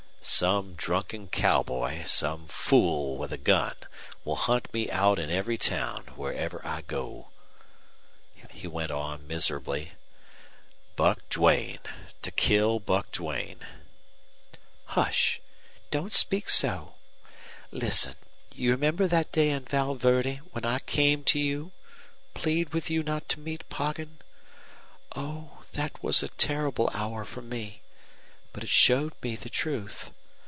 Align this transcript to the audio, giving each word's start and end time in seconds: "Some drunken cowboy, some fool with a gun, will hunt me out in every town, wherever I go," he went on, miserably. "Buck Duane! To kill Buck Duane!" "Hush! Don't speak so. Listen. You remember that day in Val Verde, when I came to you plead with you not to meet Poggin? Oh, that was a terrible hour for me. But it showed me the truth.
"Some 0.23 0.75
drunken 0.75 1.27
cowboy, 1.29 2.03
some 2.03 2.45
fool 2.45 3.17
with 3.17 3.33
a 3.33 3.37
gun, 3.39 3.75
will 4.23 4.35
hunt 4.35 4.71
me 4.73 4.89
out 4.89 5.17
in 5.17 5.31
every 5.31 5.57
town, 5.57 6.03
wherever 6.15 6.61
I 6.65 6.81
go," 6.81 7.29
he 8.51 8.67
went 8.67 8.91
on, 8.91 9.25
miserably. 9.27 9.93
"Buck 10.95 11.19
Duane! 11.29 11.79
To 12.21 12.31
kill 12.31 12.79
Buck 12.79 13.11
Duane!" 13.11 13.61
"Hush! 14.85 15.41
Don't 15.89 16.13
speak 16.13 16.49
so. 16.49 16.95
Listen. 17.71 18.15
You 18.53 18.71
remember 18.71 19.07
that 19.07 19.31
day 19.31 19.49
in 19.49 19.65
Val 19.65 19.95
Verde, 19.95 20.41
when 20.51 20.65
I 20.65 20.79
came 20.79 21.23
to 21.25 21.39
you 21.39 21.71
plead 22.35 22.73
with 22.75 22.91
you 22.91 23.01
not 23.01 23.27
to 23.29 23.39
meet 23.39 23.67
Poggin? 23.69 24.19
Oh, 25.15 25.63
that 25.73 26.01
was 26.03 26.21
a 26.21 26.27
terrible 26.27 26.91
hour 26.93 27.25
for 27.25 27.41
me. 27.41 27.81
But 28.53 28.63
it 28.63 28.69
showed 28.69 29.13
me 29.21 29.35
the 29.37 29.49
truth. 29.49 30.11